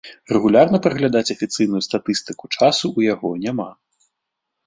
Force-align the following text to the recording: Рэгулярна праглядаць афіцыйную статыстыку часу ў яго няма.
Рэгулярна 0.35 0.77
праглядаць 0.85 1.33
афіцыйную 1.35 1.81
статыстыку 1.87 2.45
часу 2.55 2.85
ў 2.97 3.11
яго 3.13 3.29
няма. 3.47 3.69